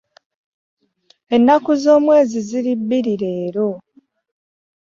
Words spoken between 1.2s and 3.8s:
Ennaku z'omwezi ziri bbiri leero.